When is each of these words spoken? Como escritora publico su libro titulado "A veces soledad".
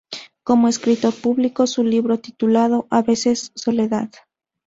Como 0.43 0.67
escritora 0.67 1.15
publico 1.15 1.67
su 1.67 1.83
libro 1.83 2.17
titulado 2.17 2.87
"A 2.89 3.03
veces 3.03 3.51
soledad". 3.53 4.09